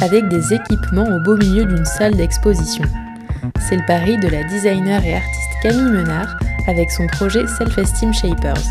[0.00, 2.84] avec des équipements au beau milieu d'une salle d'exposition.
[3.60, 6.36] C'est le pari de la designer et artiste Camille Menard
[6.66, 8.62] avec son projet Self-Esteem Shapers,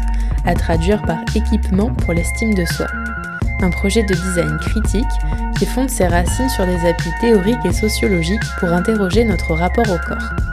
[0.45, 2.87] à traduire par équipement pour l'estime de soi.
[3.61, 5.05] Un projet de design critique
[5.57, 9.97] qui fonde ses racines sur des appuis théoriques et sociologiques pour interroger notre rapport au
[10.07, 10.52] corps.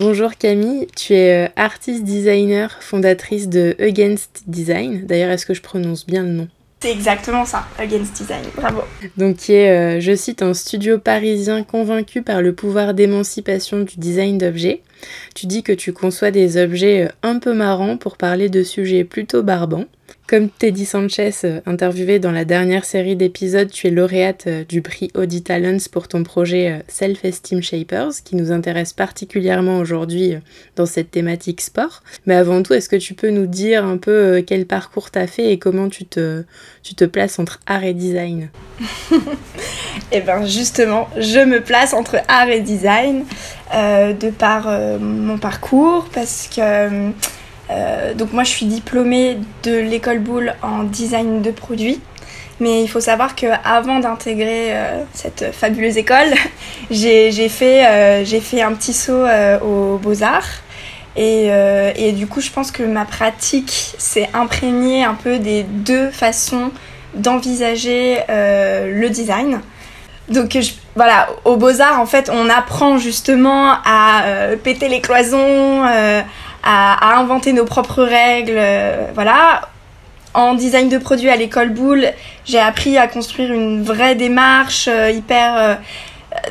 [0.00, 5.04] Bonjour Camille, tu es euh, artiste designer, fondatrice de Against Design.
[5.06, 6.48] D'ailleurs, est-ce que je prononce bien le nom?
[6.80, 8.82] C'est exactement ça, Against Design, bravo.
[9.16, 13.96] Donc qui est, euh, je cite, un studio parisien convaincu par le pouvoir d'émancipation du
[13.96, 14.82] design d'objets.
[15.34, 19.02] Tu dis que tu conçois des objets euh, un peu marrants pour parler de sujets
[19.02, 19.86] plutôt barbants.
[20.28, 24.82] Comme Teddy Sanchez, euh, interviewé dans la dernière série d'épisodes, tu es lauréate euh, du
[24.82, 30.34] prix Audi Talents pour ton projet euh, Self-Esteem Shapers, qui nous intéresse particulièrement aujourd'hui
[30.76, 32.02] dans cette thématique sport.
[32.26, 35.26] Mais avant tout, est-ce que tu peux nous dire un peu quel parcours tu as
[35.26, 36.44] fait et comment tu te
[37.06, 38.50] places entre art et design?
[40.12, 43.24] Eh bien justement, je me place entre art et design
[43.74, 47.10] de par mon parcours parce que
[47.70, 52.00] euh, donc moi je suis diplômée de l'école Boulle en design de produits.
[52.60, 56.34] Mais il faut savoir qu'avant d'intégrer euh, cette fabuleuse école,
[56.90, 59.24] j'ai fait, euh, fait, un petit saut
[59.62, 60.62] aux beaux-arts.
[61.16, 66.70] Et, du coup, je pense que ma pratique s'est imprégnée un peu des deux façons
[67.14, 69.60] d'envisager le design.
[70.28, 70.56] Donc
[70.94, 74.22] voilà, aux beaux-arts, en fait, on apprend justement à
[74.62, 75.84] péter les cloisons,
[76.68, 78.56] à, inventer nos propres règles.
[78.56, 79.62] Euh, voilà.
[80.34, 82.12] En design de produits à l'école Boulle,
[82.44, 85.74] j'ai appris à construire une vraie démarche euh, hyper euh,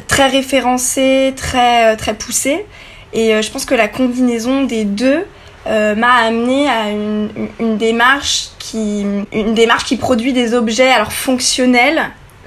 [0.07, 2.65] très référencée, très très poussée.
[3.13, 5.25] Et je pense que la combinaison des deux
[5.65, 12.01] m'a amené à une, démarche qui une démarche qui produit des objets alors fonctionnels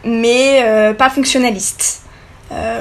[0.04, 0.62] mais
[0.98, 2.02] pas fonctionnalistes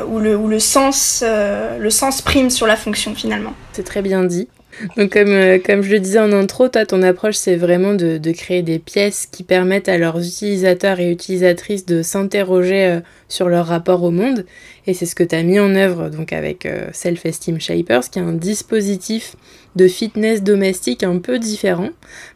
[0.07, 3.53] où le, où le sens le sens prime sur la fonction finalement.
[3.71, 4.49] C'est très bien dit.
[4.97, 8.17] Donc comme, euh, comme je le disais en intro, toi, ton approche, c'est vraiment de,
[8.17, 13.49] de, créer des pièces qui permettent à leurs utilisateurs et utilisatrices de s'interroger euh, sur
[13.49, 14.45] leur rapport au monde.
[14.87, 18.19] Et c'est ce que tu as mis en œuvre donc avec euh, Self-Esteem Shapers, qui
[18.19, 19.35] est un dispositif
[19.75, 21.89] de fitness domestique un peu différent,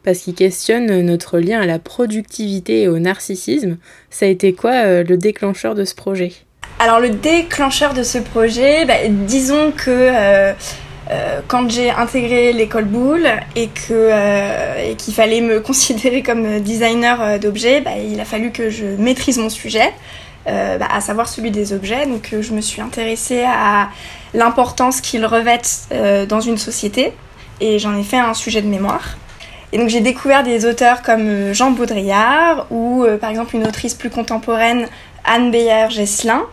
[0.04, 3.78] parce qu'il questionne notre lien à la productivité et au narcissisme.
[4.10, 6.34] Ça a été quoi le déclencheur de ce projet?
[6.80, 10.54] Alors le déclencheur de ce projet, bah, disons que
[11.48, 17.82] quand j'ai intégré l'école Boulle et euh, qu'il fallait me considérer comme designer euh, d'objets,
[17.82, 19.94] bah, il a fallu que je maîtrise mon sujet,
[20.46, 22.06] bah, à savoir celui des objets.
[22.06, 23.90] Donc je me suis intéressée à
[24.34, 25.88] l'importance qu'ils revêtent
[26.28, 27.14] dans une société
[27.62, 29.18] et j'en ai fait un sujet de mémoire.
[29.72, 34.10] Et donc j'ai découvert des auteurs comme Jean Baudrillard ou par exemple une autrice plus
[34.10, 34.88] contemporaine
[35.24, 36.44] Anne Beyer-Gesselin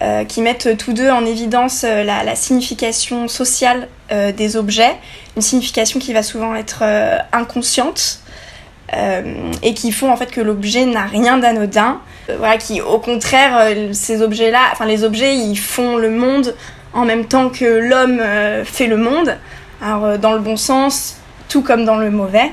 [0.00, 4.94] euh, qui mettent tous deux en évidence euh, la, signification sociale euh, des objets,
[5.34, 6.84] une signification qui va souvent être
[7.32, 8.20] inconsciente
[9.62, 12.00] et qui font en fait que l'objet n'a rien d'anodin.
[12.38, 16.54] voilà, qui au contraire, ces objets-là, enfin les objets, ils font le monde
[16.94, 18.22] en même temps que l'homme
[18.64, 19.36] fait le monde.
[19.82, 21.18] Alors dans le bon sens,
[21.50, 22.50] tout comme dans le mauvais.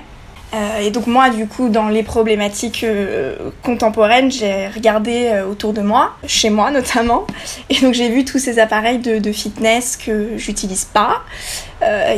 [0.53, 5.73] Euh, et donc moi, du coup, dans les problématiques euh, contemporaines, j'ai regardé euh, autour
[5.73, 7.25] de moi, chez moi notamment,
[7.69, 11.23] et donc j'ai vu tous ces appareils de, fitness que j'utilise pas,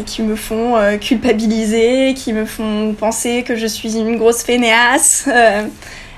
[0.06, 5.28] qui me font culpabiliser, qui me font penser que je suis une grosse fainéasse.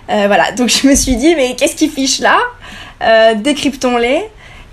[0.07, 2.38] voilà, donc je me suis dit, mais qu'est-ce qui fiche là?
[3.35, 4.23] Décryptons-les.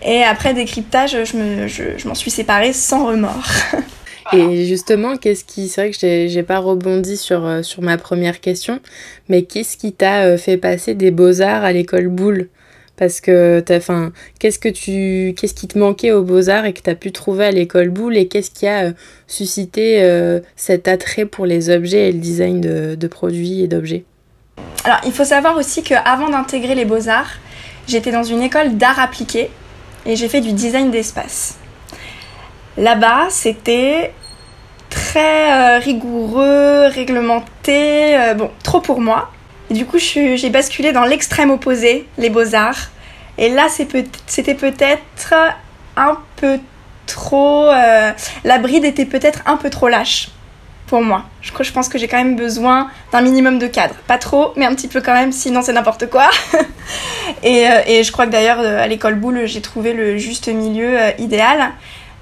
[0.02, 3.46] Et après décryptage, je m'en suis séparée sans remords.
[4.32, 5.68] Et justement, qu'est-ce qui.
[5.68, 8.80] C'est vrai que j'ai pas rebondi sur, euh, sur ma première question,
[9.28, 12.48] mais qu'est-ce qui t'a euh, fait passer des beaux-arts à l'école Boulle?
[12.96, 16.88] Parce que enfin, qu'est-ce que tu qu'est-ce qui te manquait aux Beaux-Arts et que tu
[16.88, 18.16] as pu trouver à l'école Boulle?
[18.16, 18.92] Et qu'est-ce qui a euh,
[19.26, 20.02] suscité
[20.56, 24.04] cet attrait pour les objets et le design de, de produits et d'objets?
[24.84, 27.38] Alors, il faut savoir aussi qu'avant d'intégrer les Beaux-Arts,
[27.86, 29.50] j'étais dans une école d'art appliqué
[30.06, 31.58] et j'ai fait du design d'espace.
[32.76, 34.12] Là-bas, c'était
[34.90, 39.30] très euh, rigoureux, réglementé, c'était bon trop pour moi.
[39.70, 42.90] Et du coup, j'ai basculé dans l'extrême opposé, les beaux-arts.
[43.38, 45.34] Et là, c'était peut-être
[45.96, 46.58] un peu
[47.06, 47.66] trop...
[47.66, 50.28] la bride était peut-être un peu trop lâche
[50.86, 51.24] pour moi.
[51.42, 53.94] Je, je pense que j'ai quand même besoin d'un minimum de cadre.
[54.06, 56.30] Pas trop, mais un petit peu quand même, sinon c'est n'importe quoi.
[57.42, 60.48] et, euh, et, je crois que d'ailleurs, euh, à l'école boule, j'ai trouvé le juste
[60.48, 61.72] milieu euh, idéal.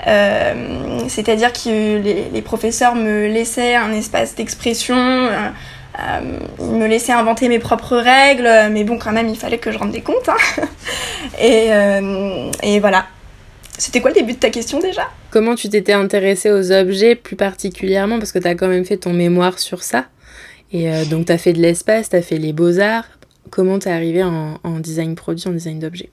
[0.05, 1.99] C'est-à-dire que
[2.33, 5.29] les, professeurs me laissaient un espace d'expression,
[6.61, 9.79] ils me laissaient inventer mes propres règles, mais bon, quand même, il fallait que je
[9.79, 10.29] rende des comptes.
[10.29, 10.67] Hein.
[12.63, 13.07] et, voilà.
[13.77, 15.11] C'était quoi le début de ta question déjà?
[15.31, 18.99] Comment tu t'étais intéressée aux objets plus particulièrement Parce que tu as quand même fait
[18.99, 20.07] ton mémoire sur ça?
[20.75, 23.07] Et euh, donc tu as fait de l'espace, tu as fait les beaux-arts.
[23.51, 26.11] Comment t'es arrivée en, en, design produit, en design d'objets?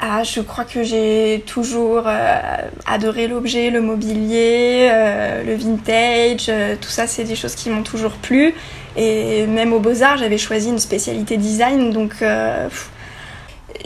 [0.00, 2.40] Ah, je crois que j'ai toujours euh,
[2.86, 6.50] adoré l'objet, le mobilier, euh, le vintage,
[6.80, 8.54] tout ça c'est des choses qui m'ont toujours plu.
[8.96, 12.24] Et même aux beaux-arts, j'avais choisi une spécialité design, donc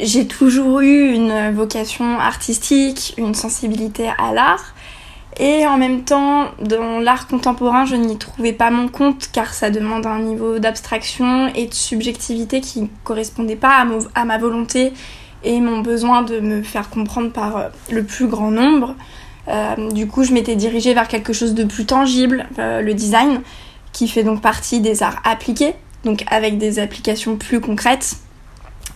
[0.01, 4.75] j'ai toujours eu une vocation artistique, une sensibilité à l'art.
[5.39, 9.71] Et en même temps, dans l'art contemporain, je n'y trouvais pas mon compte car ça
[9.71, 13.85] demande un niveau d'abstraction et de subjectivité qui ne correspondait pas
[14.15, 14.93] à, ma volonté
[15.45, 18.95] et mon besoin de me faire comprendre par euh, le plus grand nombre.
[19.49, 23.43] Euh, du coup, je m'étais dirigée vers quelque chose de plus tangible, euh, le design,
[23.93, 25.75] qui fait donc partie des arts appliqués,
[26.05, 28.17] donc avec des applications plus concrètes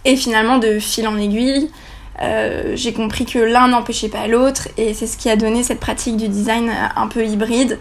[0.05, 1.71] et finalement, de fil en aiguille,
[2.75, 6.17] j'ai compris que l'un n'empêchait pas l'autre et c'est ce qui a donné cette pratique
[6.17, 7.79] du design un peu hybride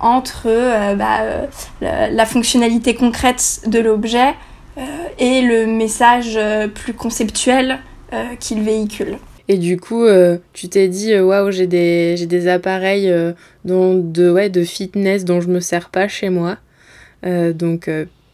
[0.00, 0.48] entre
[0.96, 1.20] bah,
[1.80, 4.34] la, fonctionnalité concrète de l'objet
[5.18, 6.38] et le message
[6.74, 7.80] plus conceptuel
[8.38, 9.16] qu'il véhicule.
[9.48, 10.06] Et du coup,
[10.52, 13.12] tu t'es dit, waouh, j'ai des, des appareils
[13.64, 16.58] dont, de, ouais, de fitness dont je me sers pas chez moi.
[17.24, 17.90] donc,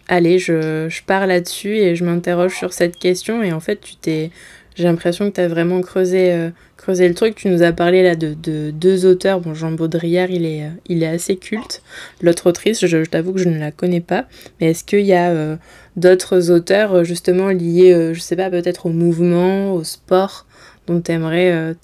[0.09, 3.43] allez, je, je pars là-dessus et je m'interroge sur cette question.
[3.43, 4.31] Et en fait, tu t'es,
[4.75, 6.51] j'ai l'impression que tu as vraiment creusé,
[6.87, 7.35] euh, creusé le truc.
[7.35, 9.41] Tu nous as parlé là de, de deux auteurs.
[9.41, 11.83] Bon, Jean Baudrillard, il est, euh, il est assez culte.
[12.21, 14.25] L'autre autrice, je, t'avoue que je ne la connais pas.
[14.61, 15.57] Mais est-ce qu'il y a euh,
[15.97, 20.47] d'autres auteurs justement liés, je sais pas, peut-être au mouvement, au sport,
[20.87, 21.75] dont tu aimerais,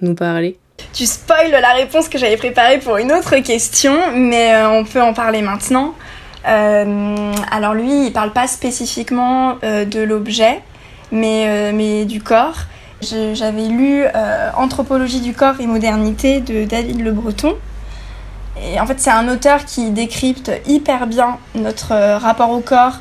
[0.00, 0.58] nous parler?
[0.92, 5.14] Tu spoil la réponse que j'avais préparée pour une autre question, mais on peut en
[5.14, 5.94] parler maintenant.
[6.46, 10.60] Euh, alors lui, il parle pas spécifiquement euh, de l'objet,
[11.10, 12.56] mais, euh, mais du corps.
[13.02, 14.04] J'avais lu
[14.56, 17.54] Anthropologie du corps et modernité de David Le Breton.
[18.62, 23.00] Et en fait, c'est un auteur qui décrypte hyper bien notre rapport au corps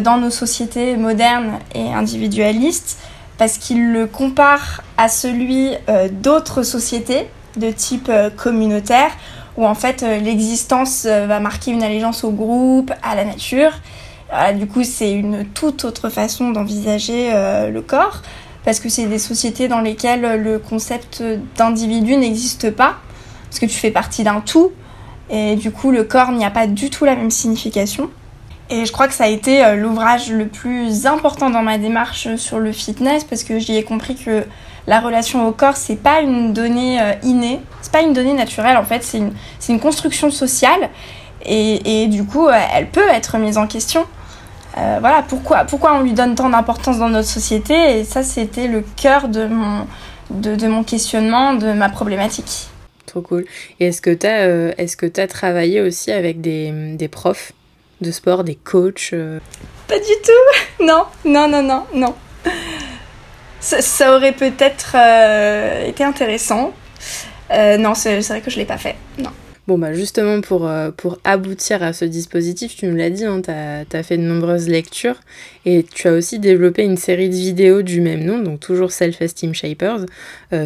[0.00, 2.98] dans nos sociétés modernes et individualistes,
[3.38, 5.74] parce qu'il le compare à celui
[6.10, 9.10] d'autres sociétés de type communautaire,
[9.56, 13.72] où en fait euh, l'existence euh, va marquer une allégeance au groupe, à la nature.
[14.54, 18.22] du coup, c'est une toute autre façon d'envisager euh, le corps,
[18.66, 21.22] parce que c'est des sociétés dans lesquelles le concept
[21.56, 22.96] d'individu n'existe pas,
[23.48, 24.72] parce que tu fais partie d'un tout,
[25.30, 28.10] et du coup, le corps n'y a pas du tout la même signification.
[28.68, 32.58] Et je crois que ça a été l'ouvrage le plus important dans ma démarche sur
[32.58, 34.44] le fitness, parce que j'y ai compris que
[34.86, 38.76] la relation au corps, c'est pas une donnée euh, innée, c'est pas une donnée naturelle
[38.76, 40.90] en fait, c'est une, construction sociale
[41.44, 44.04] et, du coup, euh, elle peut être mise en question.
[44.76, 47.98] Euh, voilà, pourquoi, pourquoi on lui donne tant d'importance dans notre société?
[47.98, 49.86] Et ça, c'était le cœur de mon,
[50.30, 52.68] de, de, mon questionnement, de ma problématique.
[53.06, 53.46] Trop cool.
[53.80, 57.52] Et est-ce que tu as, euh, est-ce que as travaillé aussi avec des, des profs
[58.02, 59.14] de sport, des coachs
[59.88, 62.14] Pas du tout Non, non, non, non, non
[63.60, 66.72] ça, aurait peut-être euh, été intéressant.
[67.50, 68.96] Euh, non, c'est vrai que je l'ai pas fait.
[69.18, 69.30] Non.
[69.66, 73.42] Bon, bah justement, pour, euh, pour aboutir à ce dispositif, tu nous l'as dit, hein,
[73.42, 75.20] tu as, fait de nombreuses lectures
[75.64, 79.54] et tu as aussi développé une série de vidéos du même nom, donc toujours Self-Esteem
[79.54, 80.06] Shapers,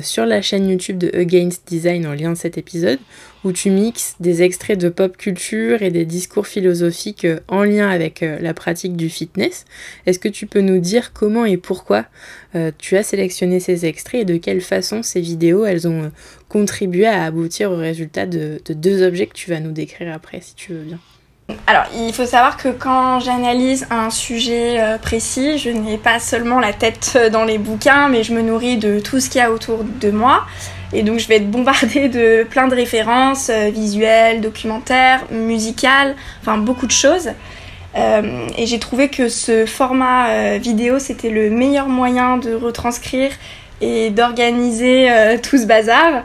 [0.02, 2.99] sur la chaîne YouTube de Against Design en lien de cet épisode,
[3.44, 7.88] où tu mixes des extraits de pop culture et des discours philosophiques euh, en lien
[7.88, 9.64] avec euh, la pratique du fitness.
[10.06, 12.06] Est-ce que tu peux nous dire comment et pourquoi
[12.54, 16.12] euh, tu as sélectionné ces extraits et de quelle façon ces vidéos elles ont
[16.49, 20.54] contribué à aboutir au résultat de, deux objets que tu vas nous décrire après si
[20.54, 20.99] tu veux bien?
[21.66, 26.73] Alors, il faut savoir que quand j'analyse un sujet précis, je n'ai pas seulement la
[26.73, 29.85] tête dans les bouquins, mais je me nourris de tout ce qu'il y a autour
[29.85, 30.45] de moi.
[30.92, 36.59] Et donc je vais être bombardée de plein de références euh, visuelles, documentaires, musicales, enfin
[36.59, 37.30] beaucoup de choses.
[37.97, 43.30] Euh, et j'ai trouvé que ce format euh, vidéo, c'était le meilleur moyen de retranscrire
[43.80, 45.09] et d'organiser
[45.42, 46.25] tout ce bazar.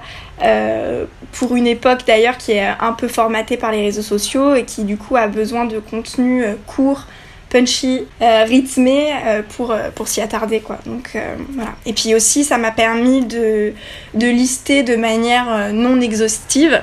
[1.31, 4.83] Pour une époque d'ailleurs qui est un peu formatée par les réseaux sociaux et qui
[4.83, 7.05] du coup a besoin de contenu court,
[7.49, 9.13] punchy, rythmé
[9.55, 10.77] pour, pour s'y attarder quoi.
[10.85, 11.17] Donc
[11.53, 11.71] voilà.
[11.85, 13.73] Et puis aussi ça m'a permis de,
[14.13, 16.81] de lister de manière non exhaustive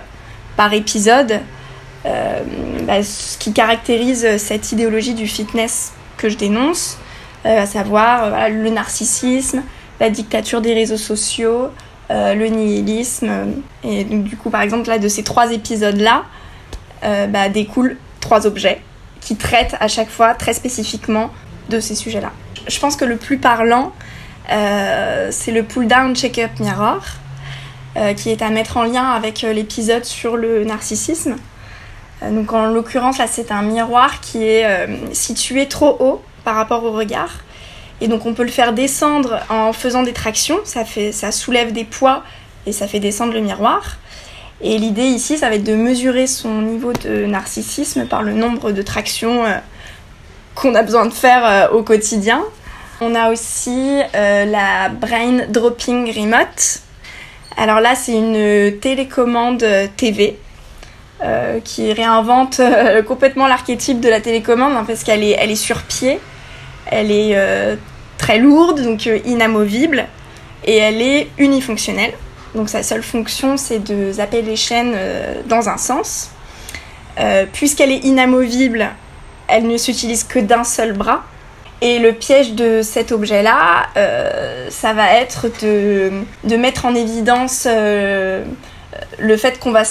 [0.57, 1.41] par épisode
[2.05, 6.99] bah, ce qui caractérise cette idéologie du fitness que je dénonce,
[7.45, 9.63] à savoir le narcissisme,
[10.01, 11.69] la dictature des réseaux sociaux,
[12.13, 13.63] euh, le nihilisme.
[13.85, 16.25] Et donc, du coup, par exemple, là, de ces trois épisodes-là,
[17.05, 18.83] euh, bah, découlent trois objets
[19.21, 21.31] qui traitent à chaque fois très spécifiquement
[21.71, 22.31] de ces sujets-là.
[22.69, 23.93] Je pense que le plus parlant,
[24.51, 27.03] euh, c'est le pull-down check-up mirror,
[28.17, 31.37] qui est à mettre en lien avec l'épisode sur le narcissisme.
[32.23, 36.93] donc en l'occurrence, là, c'est un miroir qui est situé trop haut par rapport au
[36.93, 37.41] regard
[38.03, 41.73] et donc on peut le faire descendre en faisant des tractions, ça, fait, ça soulève
[41.73, 42.25] des poids
[42.67, 43.97] et ça fait descendre le miroir.
[44.61, 48.73] Et l'idée ici, ça va être de mesurer son niveau de narcissisme par le nombre
[48.73, 49.55] de tractions euh,
[50.57, 52.43] qu'on a besoin de faire euh, au quotidien.
[53.01, 56.81] On a aussi euh, la Brain Dropping Remote.
[57.57, 59.65] Alors là, c'est une télécommande
[59.97, 60.39] TV
[61.63, 62.61] qui réinvente
[63.07, 66.19] complètement l'archétype de la télécommande hein, parce qu'elle est, elle est sur pied.
[66.87, 67.37] Elle est
[68.23, 70.07] très lourde, donc euh, inamovible,
[70.65, 72.13] et elle est unifonctionnelle.
[72.55, 76.31] Donc sa seule fonction, c'est de zapper les chaînes euh, dans un sens.
[77.19, 78.89] Euh, puisqu'elle est inamovible,
[79.49, 81.25] elle ne s'utilise que d'un seul bras.
[81.81, 83.89] Et le piège de cet objet-là,
[84.71, 86.13] ça va être de,
[86.45, 89.83] de, mettre en évidence le fait qu'on va,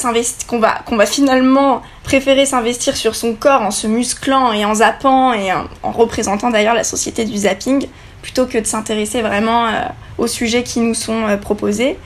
[0.48, 4.76] qu'on va, qu'on va finalement préférer s'investir sur son corps en se musclant et en
[4.76, 7.90] zappant et en représentant d'ailleurs la société du zapping
[8.22, 9.72] plutôt que de s'intéresser vraiment euh,
[10.18, 11.98] aux sujets qui nous sont euh, proposés.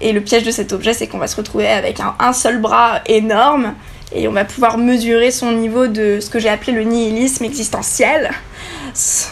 [0.00, 3.00] Et le piège de cet objet, c'est qu'on va se retrouver avec un, seul bras
[3.06, 3.74] énorme
[4.12, 8.30] et on va pouvoir mesurer son niveau de ce que j'ai appelé le nihilisme existentiel.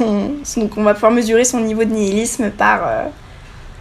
[0.00, 3.04] donc on va pouvoir mesurer son niveau de nihilisme par, euh,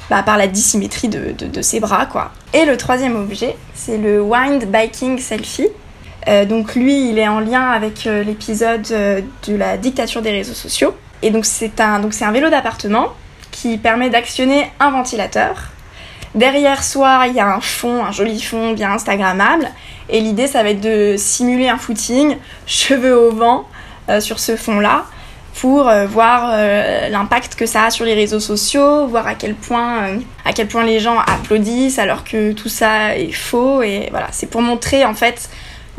[0.10, 2.08] bah, par la dissymétrie de, de, ses bras.
[2.08, 2.32] quoi.
[2.54, 5.70] Et le troisième objet, c'est le Wind Biking Selfie.
[6.48, 10.96] donc lui, il est en lien avec l'épisode de la dictature des réseaux sociaux.
[11.22, 13.10] Et donc c'est un, donc un vélo d'appartement
[13.52, 15.72] qui permet d'actionner un ventilateur.
[16.36, 19.70] Derrière soi, il y a un fond, un joli fond bien instagrammable.
[20.10, 23.68] Et l'idée, ça va être de simuler un footing, cheveux au vent,
[24.10, 25.06] euh, sur ce fond-là,
[25.60, 29.56] pour euh, voir euh, l'impact que ça a sur les réseaux sociaux, voir à quel
[29.56, 33.82] point, à quel point les gens applaudissent alors que tout ça est faux.
[33.82, 35.50] Et voilà, c'est pour montrer en fait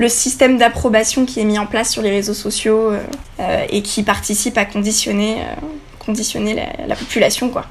[0.01, 3.01] le système d'approbation qui est mis en place sur les réseaux sociaux euh,
[3.39, 7.51] euh, et qui participe à conditionner, euh, la, population.
[7.51, 7.67] Quoi.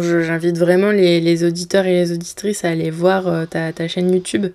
[0.00, 4.46] j'invite vraiment les, auditeurs et les auditrices à aller voir ta chaîne YouTube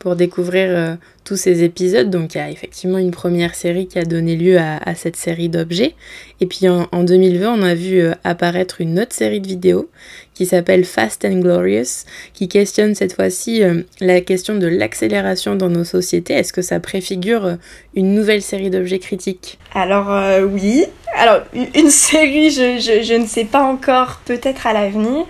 [0.00, 2.08] pour découvrir euh, tous ces épisodes.
[2.10, 5.50] Donc il y a effectivement une première série qui a donné lieu à, cette série
[5.50, 5.94] d'objets.
[6.40, 9.90] Et puis en, 2020, on a vu euh, apparaître une autre série de vidéos
[10.32, 15.68] qui s'appelle Fast and Glorious, qui questionne cette fois-ci euh, la question de l'accélération dans
[15.68, 16.32] nos sociétés.
[16.32, 17.58] Est-ce que ça préfigure
[17.94, 19.58] une nouvelle série d'objets critiques?
[19.74, 20.08] Alors
[20.50, 20.86] oui.
[21.14, 21.42] Alors
[21.74, 25.26] une série, je, je, ne sais pas encore, peut-être à l'avenir.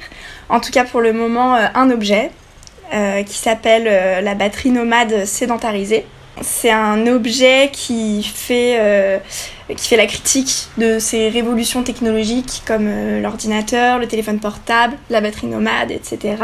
[0.49, 2.31] En tout cas pour le moment, un objet
[2.92, 6.04] euh, qui s'appelle euh, la batterie nomade sédentarisée.
[6.40, 9.18] C'est un objet qui fait, euh,
[9.76, 12.88] qui fait la critique de ces révolutions technologiques comme
[13.20, 16.37] l'ordinateur, le téléphone portable, la batterie nomade, etc.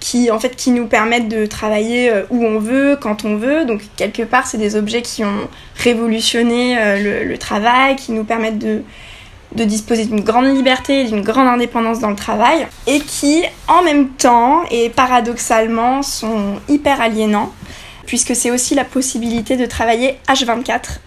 [0.00, 3.64] Qui, en fait, qui nous permettent de travailler où on veut, quand on veut.
[3.64, 8.82] Donc, quelque part, c'est des objets qui ont révolutionné le, travail, qui nous permettent de,
[9.54, 14.08] de disposer d'une grande liberté, d'une grande indépendance dans le travail, et qui, en même
[14.08, 17.52] temps et paradoxalement, sont hyper aliénants,
[18.06, 20.98] puisque c'est aussi la possibilité de travailler H24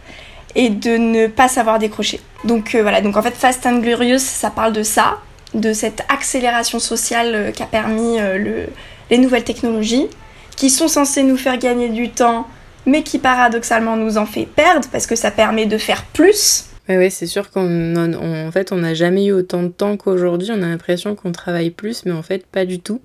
[0.56, 2.20] et de ne pas savoir décrocher.
[2.44, 5.18] Donc euh, voilà, donc en fait Fast and Glorious, ça parle de ça,
[5.54, 8.68] de cette accélération sociale euh, qu'a permis euh, le,
[9.10, 10.08] les nouvelles technologies,
[10.56, 12.48] qui sont censées nous faire gagner du temps,
[12.86, 17.12] mais qui paradoxalement nous en fait perdre, parce que ça permet de faire plus, oui,
[17.12, 20.50] c'est sûr qu'en en fait, on n'a jamais eu autant de temps qu'aujourd'hui.
[20.52, 23.02] On a l'impression qu'on travaille plus, mais en fait, pas du tout.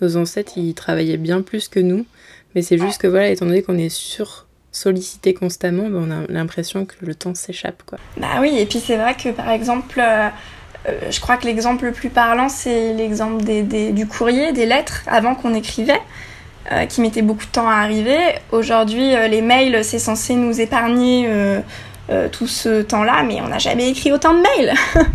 [0.00, 2.04] Nos ancêtres, ils travaillaient bien plus que nous.
[2.54, 6.26] Mais c'est juste que, voilà, étant donné qu'on est sur sollicité constamment, ben, on a
[6.32, 7.98] l'impression que le temps s'échappe, quoi.
[8.16, 10.28] Bah oui, et puis c'est vrai que, par exemple, euh,
[10.88, 15.02] euh, je crois que l'exemple le plus parlant, c'est l'exemple des, du courrier, des lettres,
[15.06, 16.00] avant qu'on écrivait.
[16.70, 18.16] Euh, qui mettait beaucoup de temps à arriver.
[18.52, 21.28] Aujourd'hui, les mails, c'est censé nous épargner
[22.30, 24.74] tout ce temps-là, mais on n'a jamais écrit autant de mails.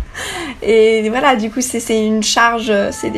[0.62, 3.12] Et voilà, du coup, c'est une charge, c'est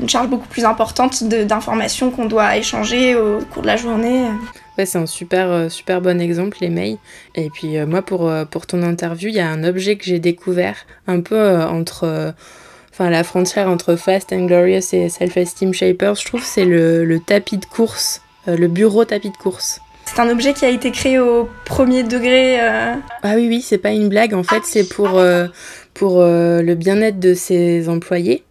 [0.00, 4.26] une charge beaucoup plus importante d'informations qu'on doit échanger au cours de la journée.
[4.78, 6.98] Ouais, c'est un super, euh, super bon exemple, les mails.
[7.34, 10.04] Et puis euh, moi, pour, euh, pour ton interview, il y a un objet que
[10.04, 12.34] j'ai découvert un peu entre...
[12.92, 17.58] Enfin, la frontière entre Fast and Glorious et Self-Esteem Shapers, je trouve, c'est le, tapis
[17.58, 19.80] de course, le bureau tapis de course.
[20.06, 22.58] C'est un objet qui a été créé au premier degré.
[22.60, 24.32] Ah oui, oui, c'est pas une blague.
[24.32, 25.20] En fait, c'est pour,
[25.92, 28.44] pour le bien-être de ses employés.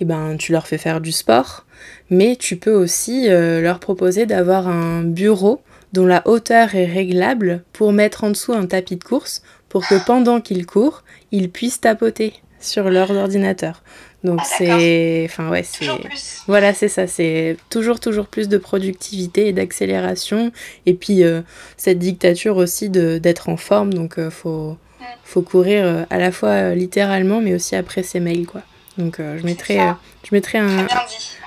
[0.00, 1.64] Et eh ben, tu leur fais faire du sport
[2.10, 5.60] mais tu peux aussi euh, leur proposer d'avoir un bureau
[5.92, 10.04] dont la hauteur est réglable pour mettre en dessous un tapis de course pour que
[10.04, 11.02] pendant qu'ils courent,
[11.32, 13.82] ils puissent tapoter sur leur ordinateur.
[14.24, 15.86] Donc ah, c'est enfin ouais, c'est
[16.46, 20.50] voilà, c'est ça, c'est toujours toujours plus de productivité et d'accélération.
[20.86, 21.42] Et puis euh,
[21.76, 23.94] cette dictature aussi d'être en forme.
[23.94, 24.76] Donc il euh, faut
[25.24, 28.62] faut courir à la fois littéralement mais aussi après ses mails quoi.
[28.96, 29.78] Donc je mettrai
[30.24, 30.86] je mettrai un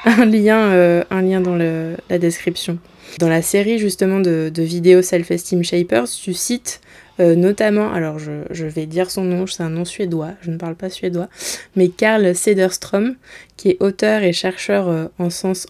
[0.05, 2.77] un lien, euh, un lien dans le, la description.
[3.19, 6.81] Dans la série justement de, de vidéos Self-Esteem Shapers, tu cites
[7.19, 10.57] euh, notamment, alors je, je, vais dire son nom, c'est un nom suédois, je ne
[10.57, 11.29] parle pas suédois,
[11.75, 13.15] mais Carl Cederström,
[13.57, 15.27] qui est auteur et chercheur euh, en,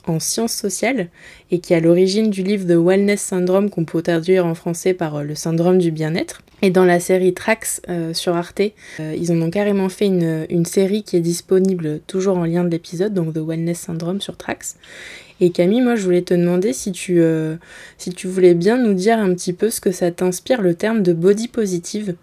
[0.07, 1.07] en sciences sociales
[1.49, 4.93] et qui est à l'origine du livre The Wellness Syndrome qu'on peut traduire en français
[4.93, 6.41] par le syndrome du bien-être.
[6.61, 7.81] Et dans la série Trax
[8.13, 8.61] sur Arte,
[8.99, 12.69] ils en ont carrément fait une, une, série qui est disponible toujours en lien de
[12.69, 14.77] l'épisode, donc The Wellness Syndrome sur Trax.
[15.43, 17.55] Et Camille, moi je voulais te demander si tu, euh,
[17.97, 21.01] si tu voulais bien nous dire un petit peu ce que ça t'inspire le terme
[21.01, 22.15] de body positive.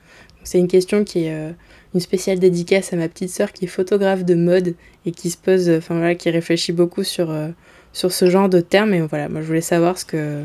[0.44, 1.50] C'est une question qui est euh,
[1.94, 5.37] une spéciale dédicace à ma petite sœur qui est photographe de mode et qui se
[5.37, 7.48] pose, enfin voilà, qui réfléchit beaucoup sur, euh,
[7.92, 8.94] sur ce genre de terme.
[8.94, 10.44] Et voilà, moi je voulais savoir ce que,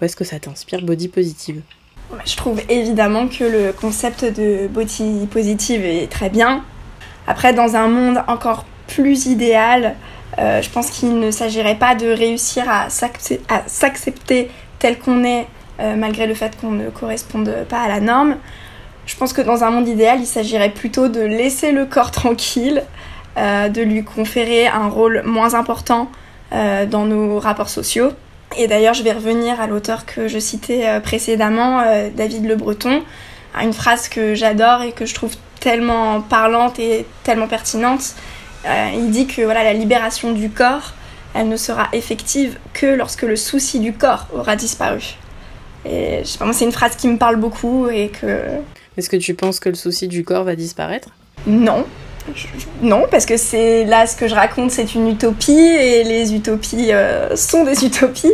[0.00, 1.60] où est-ce que ça t'inspire body positive.
[2.24, 6.64] Je trouve évidemment que le concept de body positive est très bien.
[7.26, 9.94] Après, dans un monde encore plus idéal,
[10.38, 15.46] euh, je pense qu'il ne s'agirait pas de réussir à s'accepter tel qu'on est,
[15.80, 18.36] euh, malgré le fait qu'on ne corresponde pas à la norme.
[19.06, 22.82] Je pense que dans un monde idéal, il s'agirait plutôt de laisser le corps tranquille,
[23.36, 26.10] euh, de lui conférer un rôle moins important
[26.88, 28.12] dans nos rapports sociaux.
[28.56, 31.82] Et d'ailleurs, je vais revenir à l'auteur que je citais précédemment,
[32.14, 33.02] David Le Breton,
[33.56, 38.14] à une phrase que j'adore et que je trouve tellement parlante et tellement pertinente.
[38.66, 40.94] Euh, il dit que voilà, la libération du corps,
[41.34, 45.16] elle ne sera effective que lorsque le souci du corps aura disparu.
[45.84, 48.40] Et je sais pas, moi, c'est une phrase qui me parle beaucoup et que.
[48.96, 51.08] Est-ce que tu penses que le souci du corps va disparaître?
[51.46, 51.84] Non.
[52.80, 56.92] non, parce que c'est là ce que je raconte, c'est une utopie et les utopies
[56.92, 58.32] euh, sont des utopies.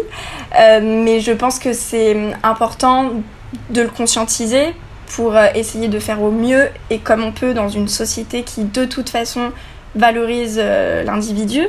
[0.58, 3.10] Euh, mais je pense que c'est important
[3.70, 4.74] de le conscientiser
[5.08, 8.84] pour essayer de faire au mieux et comme on peut dans une société qui de
[8.84, 9.50] toute façon
[9.94, 11.66] valorise euh, l'individu.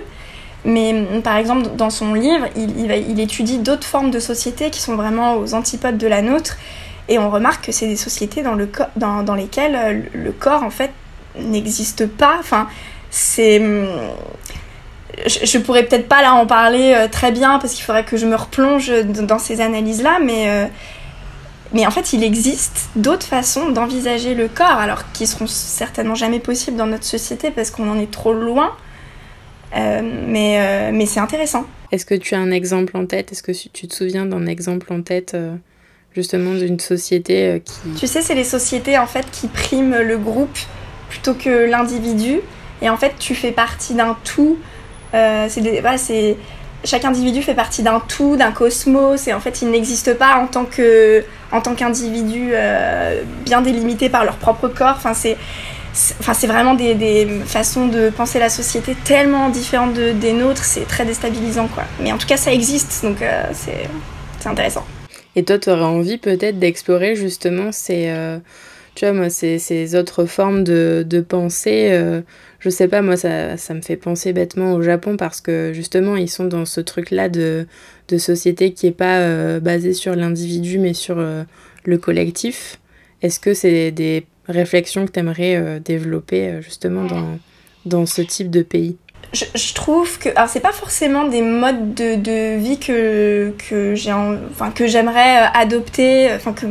[0.65, 4.95] Mais mm, par exemple, dans son livre, il, étudie d'autres formes de sociétés qui sont
[4.95, 6.57] vraiment aux antipodes de la nôtre.
[7.09, 10.91] Et on remarque que c'est des sociétés dans lesquelles euh, le corps, en fait,
[11.39, 12.35] n'existe pas.
[12.39, 12.67] Enfin,
[13.09, 13.59] c'est.
[13.59, 13.87] Mm,
[15.25, 18.17] je, je pourrais peut-être pas là en parler euh, très bien parce qu'il faudrait que
[18.17, 20.69] je me replonge dans ces analyses-là, mais
[21.73, 26.39] mais en fait, il existe d'autres façons d'envisager le corps, alors qui seront certainement jamais
[26.39, 28.71] possibles dans notre société parce qu'on en est trop loin.
[29.75, 31.65] Euh, mais euh, mais c'est intéressant.
[31.91, 33.31] Est-ce que tu as un exemple en tête?
[33.31, 35.55] Est-ce que tu te souviens d'un exemple en tête euh,
[36.13, 37.93] justement d'une société qui...
[37.97, 40.57] Tu sais, c'est les sociétés en fait qui priment le groupe
[41.09, 42.39] plutôt que l'individu.
[42.81, 44.57] Et en fait, tu fais partie d'un tout.
[45.13, 46.35] c'est voilà, c'est
[46.83, 50.47] chaque individu fait partie d'un tout, d'un cosmos, et en fait, ils n'existent pas en
[50.47, 51.23] tant que
[51.63, 54.95] tant qu'individus euh, bien délimités par leur propre corps.
[54.95, 55.37] Enfin, c'est
[56.19, 60.63] enfin, c'est vraiment des, des, façons de penser la société tellement différentes de, des nôtres,
[60.63, 61.83] c'est très déstabilisant, quoi.
[61.99, 64.85] Mais en tout cas, ça existe, donc euh, c'est intéressant.
[65.35, 68.37] Et toi, tu aurais envie peut-être d'explorer justement ces, euh,
[68.95, 72.21] tu vois, moi, ces, ces, autres formes de, de pensée
[72.61, 76.15] je sais pas, moi, ça, ça, me fait penser bêtement au Japon parce que justement,
[76.15, 77.65] ils sont dans ce truc-là de,
[78.07, 81.43] de société qui est pas euh, basée sur l'individu mais sur euh,
[81.85, 82.79] le collectif.
[83.23, 87.39] Est-ce que c'est des réflexions que tu aimerais euh, développer justement dans,
[87.85, 88.95] dans ce type de pays?
[89.33, 93.95] Je, je, trouve que alors c'est pas forcément des modes de, de vie que que
[93.95, 96.65] j'ai enfin que j'aimerais adopter enfin que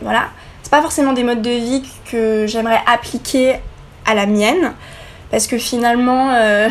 [0.00, 0.28] voilà.
[0.62, 3.56] C'est pas forcément des modes de vie que j'aimerais appliquer
[4.06, 4.72] à la mienne
[5.30, 6.68] parce que finalement, euh,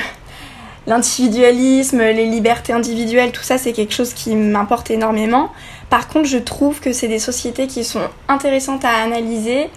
[0.87, 5.51] l'individualisme, les libertés individuelles, tout ça, c'est quelque chose qui m'importe énormément.
[5.89, 9.69] Par contre, je trouve que c'est des sociétés qui sont intéressantes à analyser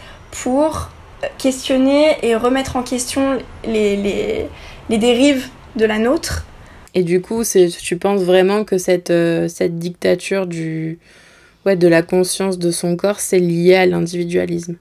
[0.42, 0.90] pour
[1.38, 4.46] questionner et remettre en question les, les,
[4.90, 6.44] les dérives de la nôtre.
[6.94, 7.42] Et du coup,
[7.80, 10.98] tu penses vraiment que cette, euh, cette dictature du,
[11.64, 14.76] ouais, de la conscience de son corps, c'est lié à l'individualisme?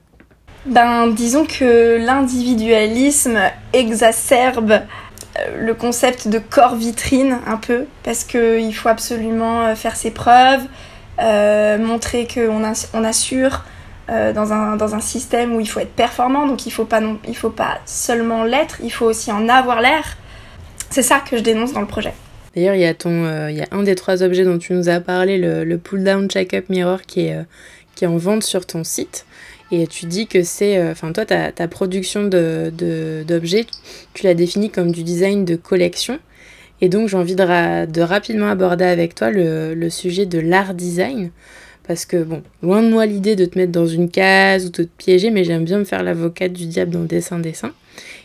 [0.66, 3.38] Ben, disons que l'individualisme
[3.72, 9.96] exacerbe euh, le concept de corps vitrine un peu, parce qu'il faut absolument euh, faire
[9.96, 10.62] ses preuves,
[11.18, 12.62] montrer qu'on
[12.94, 13.64] on assure,
[14.10, 16.84] euh, dans, un, dans un système où il faut être performant, donc il ne faut,
[16.84, 20.16] pas il faut pas seulement l'être, il faut aussi en avoir l'air.
[20.90, 22.12] C'est ça que je dénonce dans le projet.
[22.54, 24.98] D'ailleurs, il y, a euh, y a un des trois objets dont tu nous as
[24.98, 27.44] parlé, le, le pull-down check-up mirror, qui est, euh,
[27.94, 29.24] qui est en vente sur ton site.
[29.72, 30.80] Et tu dis que c'est.
[30.90, 33.68] Enfin, toi, ta, production d'objets, de,
[34.12, 36.18] tu l'as définie comme du design de collection.
[36.82, 41.30] Et donc, j'ai envie de, de, rapidement aborder avec toi le, sujet de l'art design.
[41.88, 44.84] Parce que, bon, loin de moi l'idée de te mettre dans une case ou de
[44.84, 47.72] te piéger, mais j'aime bien me faire l'avocate du diable dans dessin-dessin.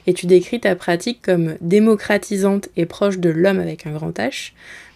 [0.05, 4.51] Et tu décris ta pratique comme démocratisante et proche de l'homme avec un grand H.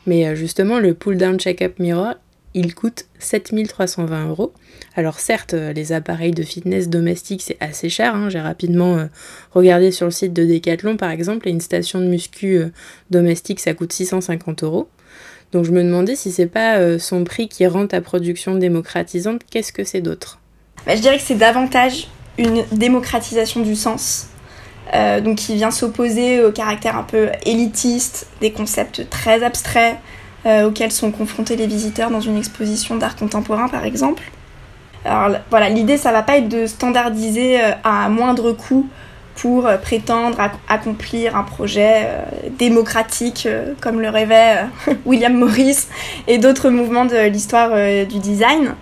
[0.05, 2.15] Mais euh, justement, le pull-down check-up mirror,
[2.53, 4.53] il coûte 7320 euros.
[4.95, 8.15] Alors certes, euh, les appareils de fitness domestiques, c'est assez cher.
[8.15, 8.29] Hein.
[8.29, 9.05] J'ai rapidement euh,
[9.51, 12.61] regardé sur le site de Decathlon, par exemple, et une station de muscu
[13.09, 14.89] domestique, ça coûte 650 euros.
[15.51, 19.41] Donc je me demandais si c'est pas euh, son prix qui rend ta production démocratisante,
[19.49, 20.39] qu'est-ce que c'est d'autre?
[20.85, 24.27] Bah, Je dirais que c'est davantage une démocratisation du sens,
[24.93, 29.97] euh, donc qui vient s'opposer au caractère un peu élitiste des concepts très abstraits
[30.45, 34.23] euh, auxquels sont confrontés les visiteurs dans une exposition d'art contemporain par exemple.
[35.05, 38.87] Alors voilà, l'idée ça va pas être de standardiser à moindre coût
[39.35, 40.37] pour euh, prétendre
[40.67, 42.23] accomplir un projet euh,
[42.59, 44.65] démocratique euh, comme le rêvait
[45.05, 45.87] William Morris
[46.27, 47.71] et d'autres mouvements de l'histoire
[48.05, 48.75] du design.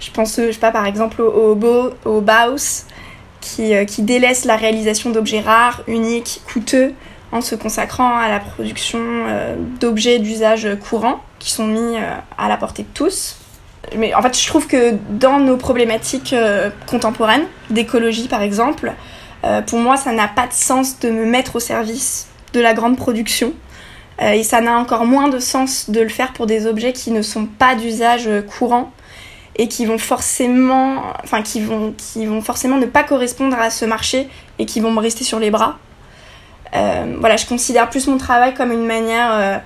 [0.00, 2.86] Je pense, pas, par exemple au Bauhaus
[3.40, 6.94] qui, qui délaisse la réalisation d'objets rares, uniques, coûteux
[7.32, 8.98] en se consacrant à la production
[9.78, 11.96] d'objets d'usage courant qui sont mis
[12.38, 13.39] à la portée de tous.
[13.96, 16.34] Mais en fait, je trouve que dans nos problématiques
[16.86, 18.92] contemporaines, d'écologie par exemple,
[19.44, 22.74] euh, pour moi, ça n'a pas de sens de me mettre au service de la
[22.74, 23.52] grande production.
[24.20, 27.10] Euh, et ça n'a encore moins de sens de le faire pour des objets qui
[27.10, 28.92] ne sont pas d'usage courant
[29.56, 33.84] et qui vont forcément, enfin, qui vont, qui vont forcément ne pas correspondre à ce
[33.84, 35.78] marché et qui vont me rester sur les bras.
[36.74, 39.60] Euh, voilà, je considère plus mon travail comme une manière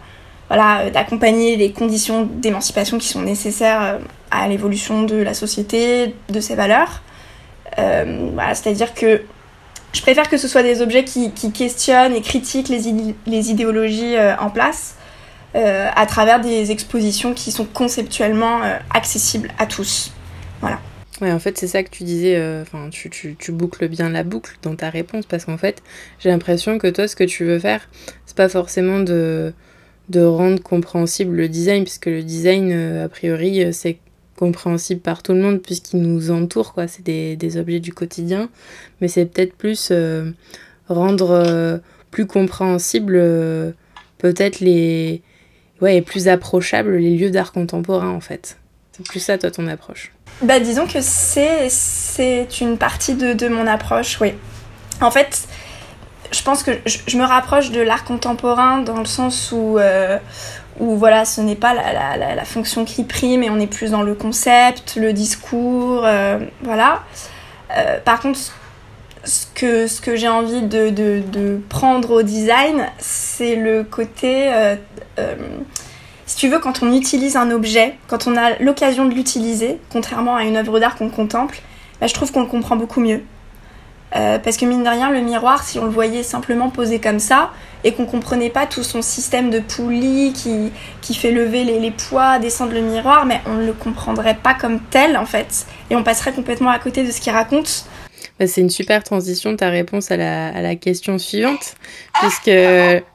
[0.48, 3.98] voilà, d'accompagner les conditions d'émancipation qui sont nécessaires
[4.30, 7.02] à l'évolution de la société, de ses valeurs.
[7.76, 9.22] voilà, C'est-à-dire que
[9.94, 14.50] je préfère que ce soit des objets qui, questionnent et critiquent les, idéologies euh, en
[14.50, 14.96] place
[15.54, 20.12] euh, à travers des expositions qui sont conceptuellement euh, accessibles à tous.
[20.61, 20.80] Voilà.
[21.20, 24.57] Ouais, en fait, c'est ça que tu disais, enfin, tu, tu, boucles bien la boucle
[24.62, 25.80] dans ta réponse, parce qu'en fait,
[26.18, 27.88] j'ai l'impression que toi, ce que tu veux faire,
[28.26, 29.54] c'est pas forcément de,
[30.08, 33.98] de rendre compréhensible le design, puisque le design, a priori, c'est
[34.36, 36.88] compréhensible par tout le monde puisqu'ils nous entourent, quoi.
[36.88, 38.48] C'est des, objets du quotidien,
[39.00, 40.30] mais c'est peut-être plus euh,
[40.88, 41.78] rendre euh,
[42.10, 43.72] plus compréhensible euh,
[44.18, 45.22] peut-être les...
[45.80, 48.58] Ouais, et plus approchable les lieux d'art contemporain, en fait.
[48.92, 50.12] C'est plus ça, toi, ton approche.
[50.40, 54.32] Bah, disons que c'est, c'est une partie de, de mon approche, oui.
[55.00, 55.48] En fait,
[56.35, 59.79] je pense que je, me rapproche de l'art contemporain dans le sens où,
[60.81, 64.14] où voilà, ce n'est pas la, fonction qui prime et on est plus dans le
[64.14, 67.03] concept, le discours, euh, voilà.
[67.77, 68.38] Euh, par contre,
[69.25, 74.77] ce que, j'ai envie de, prendre au design, c'est le côté, euh,
[76.27, 80.37] si tu veux, quand on utilise un objet, quand on a l'occasion de l'utiliser, contrairement
[80.37, 81.61] à une œuvre d'art qu'on contemple,
[82.01, 83.23] bah, je trouve qu'on le comprend beaucoup mieux.
[84.16, 87.18] Euh, parce que mine de rien, le miroir, si on le voyait simplement posé comme
[87.18, 87.50] ça,
[87.83, 91.90] et qu'on comprenait pas tout son système de poulies qui, qui fait lever les, les,
[91.90, 95.66] poids, descendre le miroir, mais on ne le comprendrait pas comme tel en fait.
[95.90, 97.87] Et on passerait complètement à côté de ce qu'il raconte.
[98.38, 101.74] Bah, c'est une super transition ta réponse à la, à la question suivante,
[102.20, 102.50] puisque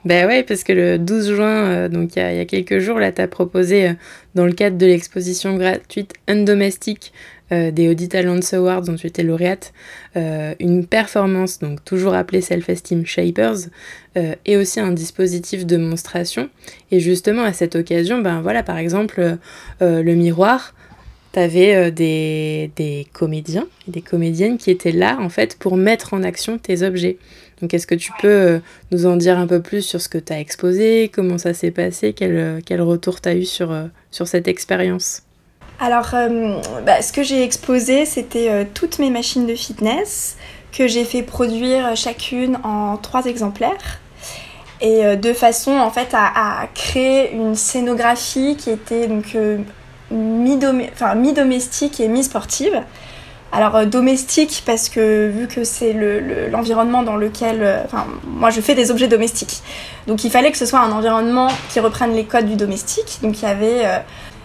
[0.06, 3.00] bah ouais, parce que le 12 juin, euh, donc il y, y, a quelques jours,
[3.00, 3.94] là, tu as proposé euh,
[4.36, 7.12] dans le cadre de l'exposition gratuite Un domestique
[7.52, 9.74] euh, des Audit Talents Awards dont tu étais lauréate,
[10.16, 13.70] euh, une performance, donc toujours appelée Self-Esteem Shapers,
[14.18, 16.50] euh, et aussi un dispositif de monstration.
[16.92, 19.38] Et justement, à cette occasion, ben voilà, par exemple,
[19.82, 20.76] le miroir,
[21.34, 26.14] tu avais des, des comédiens et des comédiennes qui étaient là, en fait, pour mettre
[26.14, 27.18] en action tes objets.
[27.62, 30.34] Donc, est-ce que tu peux nous en dire un peu plus sur ce que tu
[30.34, 33.76] as exposé, comment ça s'est passé, quel, quel retour tu as eu sur,
[34.12, 35.24] sur cette expérience?
[35.80, 40.36] Alors, euh, bah, ce que j'ai exposé, c'était euh, toutes mes machines de fitness,
[40.72, 44.00] que j'ai fait produire chacune en trois exemplaires
[44.82, 49.36] et de façon en fait à, créer une scénographie qui était donc
[50.12, 52.84] mi-domestique et mi-sportive.
[53.52, 55.96] Alors euh, domestique parce que vu que c'est
[56.52, 59.63] l'environnement dans lequel, euh, enfin moi je fais des objets domestiques,
[60.06, 63.20] donc il fallait que ce soit un environnement qui reprenne les codes du domestique.
[63.24, 63.98] Donc il y avait euh,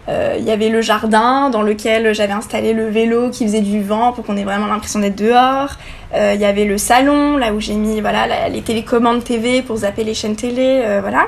[0.08, 4.12] il y avait le jardin dans lequel j'avais installé le vélo qui faisait du vent
[4.12, 5.78] pour qu'on ait vraiment l'impression d'être dehors.
[6.14, 10.04] il y avait le salon là où j'ai mis voilà les télécommandes TV pour zapper
[10.04, 11.26] les chaînes télé, voilà.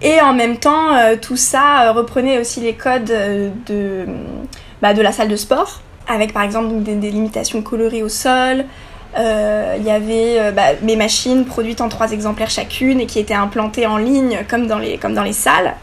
[0.00, 0.90] Et en même temps,
[1.20, 3.12] tout ça reprenait aussi les codes
[3.66, 4.06] de,
[4.80, 8.64] bah, de la salle de sport avec par exemple des, limitations colorées au sol.
[9.18, 13.18] Euh, il y avait euh, bah, mes machines produites en trois exemplaires chacune et qui
[13.18, 15.74] étaient implantées en ligne comme dans les, comme dans les salles.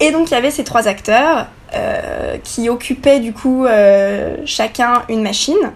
[0.00, 3.66] Et donc il y avait ces trois acteurs euh, qui occupaient du coup
[4.44, 5.72] chacun une machine.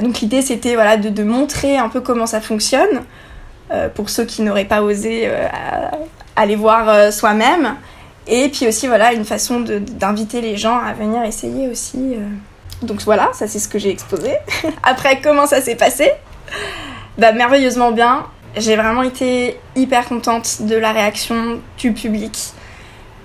[0.00, 3.02] Donc l'idée c'était voilà, de, montrer un peu comment ça fonctionne
[3.94, 5.28] pour ceux qui n'auraient pas osé
[6.36, 7.76] aller voir soi-même.
[8.26, 12.16] Et puis aussi voilà une façon d'inviter les gens à venir essayer aussi.
[12.82, 14.32] Donc voilà, ça c'est ce que j'ai exposé.
[14.82, 16.10] Après, comment ça s'est passé?
[17.18, 18.26] Bah merveilleusement bien.
[18.56, 22.52] J'ai vraiment été hyper contente de la réaction du public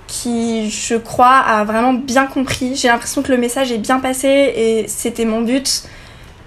[0.10, 2.76] qui, je crois, a vraiment bien compris.
[2.76, 5.84] J'ai l'impression que le message est bien passé et c'était mon but.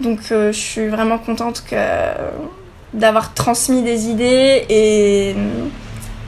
[0.01, 1.77] Donc euh, je suis vraiment contente que
[2.92, 5.35] d'avoir transmis des idées et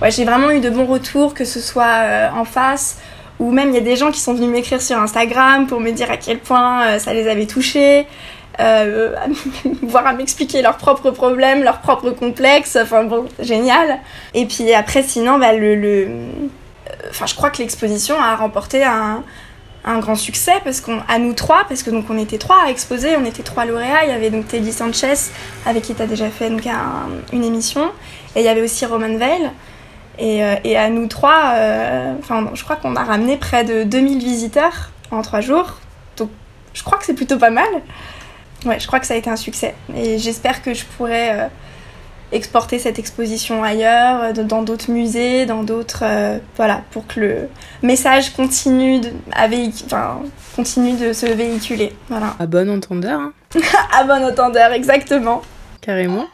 [0.00, 2.98] ouais, j'ai vraiment eu de bons retours, que ce soit euh, en face
[3.40, 5.90] ou même il y a des gens qui sont venus m'écrire sur Instagram pour me
[5.90, 8.06] dire à quel point euh, ça les avait touchés,
[8.60, 9.14] euh,
[9.82, 13.98] voire à m'expliquer leurs propres problèmes, leurs propres complexes, enfin bon, génial.
[14.34, 16.08] Et puis après, sinon, bah, le, le...
[17.10, 19.22] Enfin, je crois que l'exposition a remporté un,
[20.00, 23.18] grand succès parce qu'on à nous trois parce que donc on était trois à exposer
[23.18, 25.30] on était trois lauréats il y avait donc Teddy Sanchez
[25.66, 26.66] avec qui tu as déjà fait donc
[27.34, 27.92] une émission
[28.34, 29.50] et il y avait aussi Roman Veil
[30.20, 32.14] euh, et, à nous trois, euh,
[32.54, 35.78] je crois qu'on a ramené près de 2000 visiteurs en trois jours.
[36.16, 36.30] Donc,
[36.72, 37.68] je crois que c'est plutôt pas mal.
[38.64, 39.74] Ouais, je crois que ça a été un succès.
[39.96, 41.46] Et j'espère que je pourrai euh,
[42.32, 46.04] exporter cette exposition ailleurs, dans d'autres musées, dans d'autres.
[46.56, 47.48] voilà, pour que le
[47.82, 49.46] message continue de, à
[49.86, 50.20] enfin,
[50.56, 51.92] continue de se véhiculer.
[52.08, 52.34] Voilà.
[52.38, 53.20] À bon entendeur.
[53.20, 53.32] Hein.
[53.92, 55.42] à bon entendeur, exactement
[55.84, 56.26] carrément.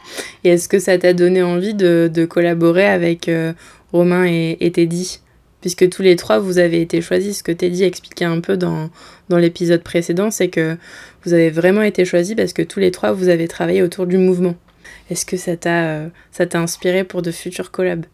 [0.43, 3.53] Et est-ce que ça t'a donné envie de, collaborer avec euh,
[3.91, 5.19] Romain et, Teddy?
[5.59, 7.39] Puisque tous les trois, vous avez été choisis.
[7.39, 8.89] Ce que Teddy expliquait un peu dans,
[9.29, 10.75] dans l'épisode précédent, c'est que
[11.23, 14.17] vous avez vraiment été choisis parce que tous les trois, vous avez travaillé autour du
[14.17, 14.55] mouvement.
[15.11, 18.05] Est-ce que ça t'a euh, ça t'a inspiré pour de futurs collabs?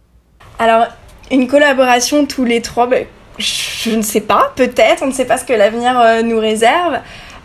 [0.57, 0.87] Alors,
[1.29, 3.05] une collaboration tous les trois, ben,
[3.37, 6.97] je ne sais pas, peut-être, on ne sait pas ce que l'avenir euh, nous réserve.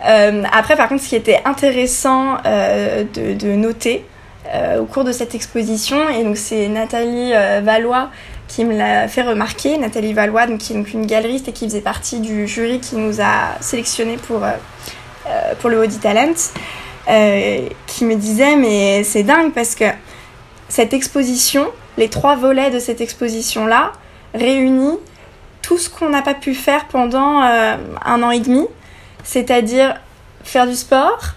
[0.05, 4.03] Euh, après, par contre, ce qui était intéressant de, noter
[4.79, 8.09] au cours de cette exposition, et donc c'est Nathalie Valois
[8.47, 11.65] qui me l'a fait remarquer, Nathalie Valois, donc, qui est donc une galeriste et qui
[11.65, 14.41] faisait partie du jury qui nous a sélectionnés pour,
[15.59, 16.33] pour le Audi Talent,
[17.05, 19.85] qui me disait mais c'est dingue parce que
[20.69, 23.91] cette exposition, les trois volets de cette exposition-là,
[24.33, 24.97] réunit
[25.61, 28.65] tout ce qu'on n'a pas pu faire pendant un an et demi,
[29.23, 29.95] c'est-à-dire
[30.43, 31.33] faire du sport,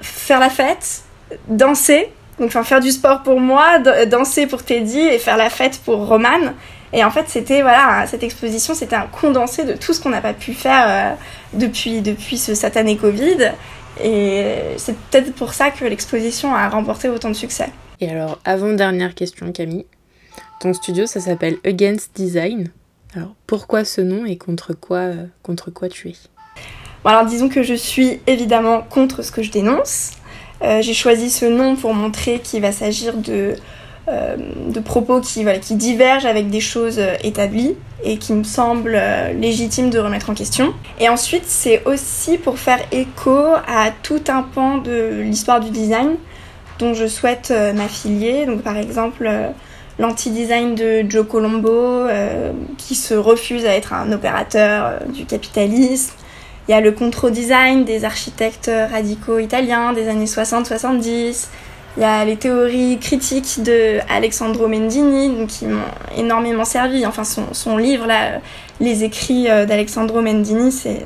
[0.00, 1.02] faire la fête,
[1.48, 5.80] danser, donc enfin faire du sport pour moi, danser pour Teddy et faire la fête
[5.84, 6.52] pour Roman.
[6.92, 10.22] Et en fait, c'était voilà, cette exposition, c'était un condensé de tout ce qu'on n'a
[10.22, 11.14] pas pu faire euh,
[11.52, 13.52] depuis depuis ce satané Covid.
[14.02, 17.70] Et c'est peut-être pour ça que l'exposition a remporté autant de succès.
[18.00, 19.86] Et alors, avant dernière question, Camille,
[20.60, 22.70] ton studio, ça s'appelle Against Design.
[23.14, 26.14] Alors, pourquoi ce nom et contre quoi, euh, contre quoi tu es?
[27.04, 30.10] Alors disons que je suis évidemment contre ce que je dénonce.
[30.62, 33.54] Euh, j'ai choisi ce nom pour montrer qu'il va s'agir de,
[34.10, 34.36] euh,
[34.68, 35.44] de propos qui,
[35.74, 39.00] divergent avec des choses euh, établies et qui me semblent
[39.38, 40.72] légitimes de remettre en question.
[41.00, 46.10] Et ensuite, c'est aussi pour faire écho à tout un pan de l'histoire du design
[46.78, 48.46] dont je souhaite m'affilier.
[48.46, 49.28] Donc par exemple,
[49.98, 52.06] l'anti-design de Joe Colombo,
[52.76, 56.12] qui se refuse à être un opérateur du capitalisme.
[56.68, 61.48] Il y a le contre-design des architectes radicaux italiens des années 60-70.
[61.98, 65.82] Il y a les théories critiques de Alexandro Mendini, qui m'ont
[66.16, 67.04] énormément servi.
[67.04, 68.38] Enfin, son, livre, là,
[68.78, 71.04] les écrits euh, d'Alexandro Mendini, c'est,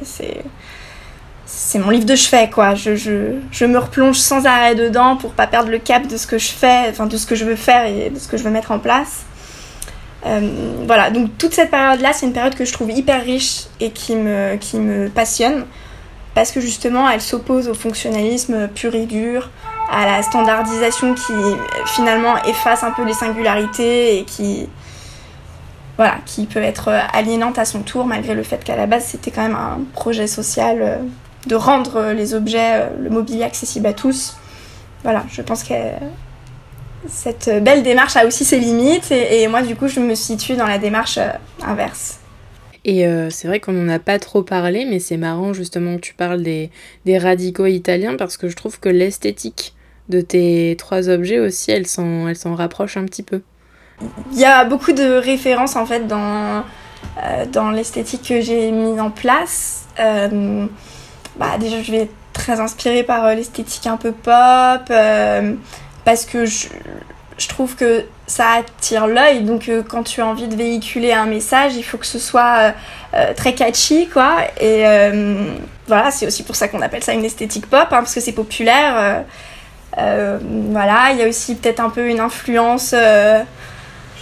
[1.47, 2.75] c'est, mon livre de chevet, quoi.
[2.75, 6.37] Je, je, me replonge sans arrêt dedans pour pas perdre le cap de ce que
[6.37, 8.51] je fais, enfin, de ce que je veux faire et de ce que je veux
[8.51, 9.23] mettre en place.
[10.27, 13.93] Euh, voilà, donc toute cette période-là, c'est une période que je trouve hyper riche et
[13.93, 15.65] qui me, qui me passionne
[16.35, 19.51] parce que justement elle s'oppose au fonctionnalisme pur et dur,
[19.93, 21.33] à la standardisation qui
[21.87, 24.69] finalement efface un peu les singularités et qui
[25.99, 29.31] voilà, qui peut être aliénante à son tour malgré le fait qu'à la base c'était
[29.31, 30.97] quand même un projet social euh,
[31.47, 34.37] de rendre les objets, euh, le mobilier accessible à tous.
[35.03, 35.75] Voilà, je pense que
[37.07, 40.67] cette belle démarche a aussi ses limites et, moi du coup je me situe dans
[40.67, 41.29] la démarche euh,
[41.63, 42.19] inverse.
[42.85, 46.15] Et c'est vrai qu'on n'en a pas trop parlé, mais c'est marrant justement que tu
[46.15, 46.69] parles des,
[47.05, 49.73] des radicaux italiens parce que je trouve que l'esthétique
[50.13, 53.41] de tes trois objets aussi, elle s'en, elle s'en rapproche un petit peu.
[54.33, 56.65] Il y a beaucoup de références en fait dans,
[57.23, 59.87] euh, dans l'esthétique que j'ai mise en place.
[59.99, 64.93] bah, déjà, je vais être très inspirée par l'esthétique un peu pop
[66.05, 66.69] parce que je,
[67.39, 69.43] je trouve que ça attire l'œil.
[69.43, 72.57] Donc, euh, quand tu as envie de véhiculer un message, il faut que ce soit
[72.59, 72.71] euh,
[73.15, 74.37] euh, très catchy, quoi.
[74.61, 74.85] Et
[75.89, 78.33] voilà, c'est aussi pour ça qu'on appelle ça une esthétique pop, hein, parce que c'est
[78.33, 79.25] populaire.
[79.97, 82.95] Voilà, il y a aussi peut-être un peu une influence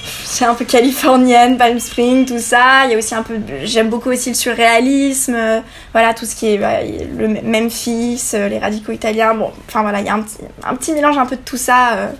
[0.03, 2.85] c'est un peu californienne, Palm Spring, tout ça.
[2.85, 5.61] Il y a aussi un peu, j'aime beaucoup aussi le surréalisme, euh,
[5.93, 9.35] voilà, tout ce qui est bah, le Memphis, euh, les radicaux italiens.
[9.35, 11.97] Bon, enfin voilà, il y a un petit, mélange un peu de tout ça.
[11.97, 12.11] Euh.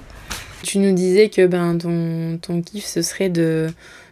[0.63, 3.69] Tu nous disais que ben, ton, ton kiff, ce serait de,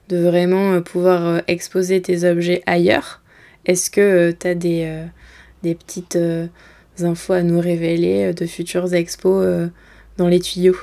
[0.09, 3.21] de vraiment pouvoir exposer tes objets ailleurs.
[3.67, 4.91] Est-ce que tu as des,
[5.63, 6.19] des petites
[7.05, 9.71] infos à nous révéler de futures expos
[10.17, 10.77] dans les tuyaux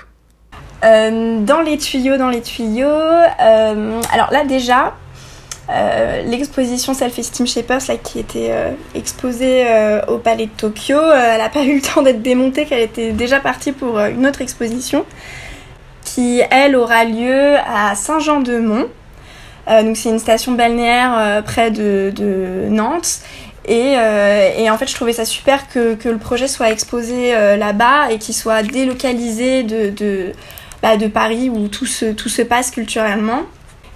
[0.83, 2.87] euh, dans les tuyaux, dans les tuyaux.
[2.87, 4.93] Euh, alors là déjà,
[5.69, 8.51] euh, l'exposition Self-Esteem Shapers qui était
[8.93, 9.65] exposée
[10.07, 13.39] au Palais de Tokyo, elle n'a pas eu le temps d'être démontée, qu'elle était déjà
[13.39, 15.05] partie pour une autre exposition
[16.03, 18.87] qui, elle, aura lieu à Saint-Jean-de-Mont.
[19.67, 23.21] donc c'est une station balnéaire près de, Nantes.
[23.67, 28.35] Et, en fait, je trouvais ça super que, le projet soit exposé là-bas et qu'il
[28.35, 30.33] soit délocalisé de,
[30.81, 33.43] bah, de Paris où tout se, tout se passe culturellement.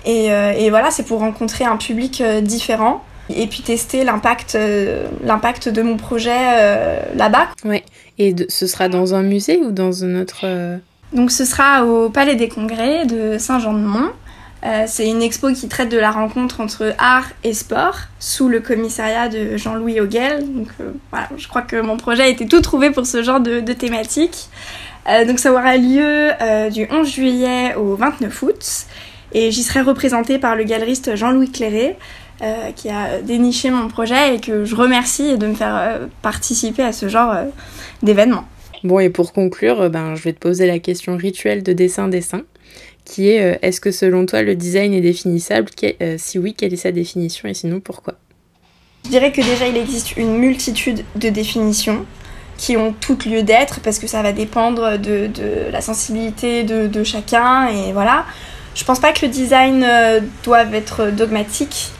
[0.06, 4.56] Et, euh, et voilà, c'est pour rencontrer un public euh, différent et puis tester l'impact
[4.56, 7.50] euh, l'impact de mon projet là-bas.
[7.64, 7.84] Ouais.
[8.18, 10.46] Et ce sera dans un musée ou dans un autre
[11.14, 14.12] Donc ce sera au Palais des Congrès de Saint-Jean-de-Mont.
[14.88, 19.30] C'est une expo qui traite de la rencontre entre art et sport sous le commissariat
[19.30, 20.46] de Jean-Louis Auguel.
[20.54, 20.68] Donc
[21.12, 24.50] voilà, je crois que mon projet a été tout trouvé pour ce genre de, thématique.
[25.08, 28.86] Euh, donc ça aura lieu euh, du 11 juillet au 29 août
[29.34, 31.96] et j'y serai représentée par le galeriste Jean-Louis Cléré
[32.42, 36.92] euh, qui a déniché mon projet et que je remercie de me faire participer à
[36.92, 37.34] ce genre
[38.04, 38.46] d'événement.
[38.84, 42.44] Bon et pour conclure, ben, je vais te poser la question rituelle de dessin-dessin
[43.10, 45.70] qui est est-ce que selon toi le design est définissable?
[46.18, 48.16] Si oui, quelle est sa définition et sinon pourquoi?
[49.06, 52.06] Je dirais que déjà il existe une multitude de définitions
[52.60, 55.30] qui ont tout lieu d'être parce que ça va dépendre de,
[55.72, 58.26] la sensibilité de, chacun et voilà.
[58.76, 61.92] Je pense pas que le design euh, doive être dogmatique.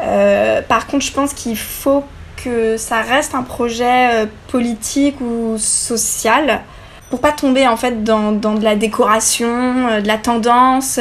[0.00, 2.02] Euh, par contre, je pense qu'il faut
[2.42, 6.62] que ça reste un projet euh, politique ou social
[7.10, 11.00] pour pas tomber en fait dans, dans de la décoration, de la tendance.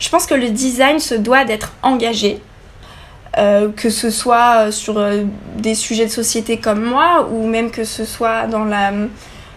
[0.00, 2.40] je pense que le design se doit d'être engagé
[3.36, 5.24] euh, que ce soit sur euh,
[5.56, 8.92] des sujets de société comme moi ou même que ce soit dans la,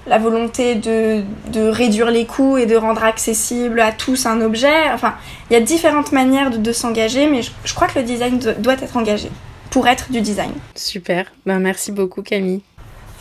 [0.08, 4.90] la volonté de, de, réduire les coûts et de rendre accessible à tous un objet.
[4.94, 5.14] Enfin,
[5.52, 8.82] il y a différentes manières de, de s'engager, mais je, crois que le design doit
[8.82, 9.30] être engagé
[9.70, 10.54] pour être du design.
[10.74, 12.64] Super, ben, merci beaucoup Camille.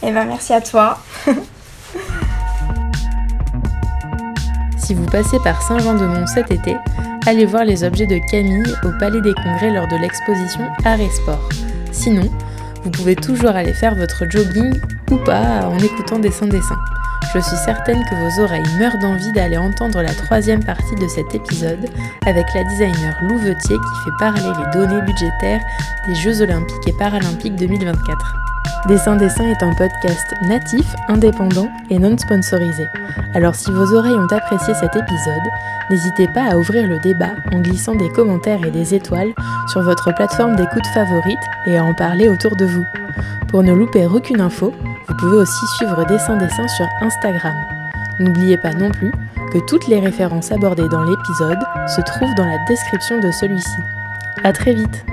[0.03, 0.99] Et eh ben merci à toi.
[4.87, 6.77] si vous passez par Saint-Jean-de-Mont cet été,
[7.27, 11.11] allez voir les objets de Camille au Palais des Congrès lors de l'exposition Art et
[11.11, 11.49] Sport.
[11.91, 12.31] Sinon,
[12.85, 16.79] vous pouvez toujours aller faire votre jogging ou pas en écoutant Dessin Dessin.
[17.35, 21.35] Je suis certaine que vos oreilles meurent d'envie d'aller entendre la troisième partie de cet
[21.35, 21.91] épisode
[22.25, 25.63] avec la designer Lou qui fait parler les données budgétaires
[26.07, 28.56] des Jeux Olympiques et Paralympiques 2024.
[28.89, 32.87] Dessin Dessin est un podcast natif, indépendant et non sponsorisé.
[33.35, 35.43] Alors si vos oreilles ont apprécié cet épisode,
[35.91, 39.35] n'hésitez pas à ouvrir le débat en glissant des commentaires et des étoiles
[39.67, 42.85] sur votre plateforme d'écoute favorite et à en parler autour de vous.
[43.49, 44.73] Pour ne louper aucune info,
[45.09, 47.57] vous pouvez aussi suivre Dessin Dessin sur Instagram.
[48.21, 49.11] N'oubliez pas non plus
[49.53, 51.59] que toutes les références abordées dans l'épisode
[51.89, 53.81] se trouvent dans la description de celui-ci.
[54.45, 55.05] A très vite